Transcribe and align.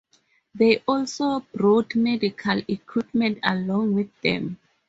They 0.55 0.79
also 0.87 1.45
brought 1.53 1.93
medical 1.93 2.57
equipment 2.67 3.37
along 3.43 3.93
with 3.93 4.09
them. 4.21 4.57